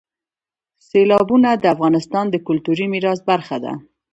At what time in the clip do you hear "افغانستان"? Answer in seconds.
1.75-2.25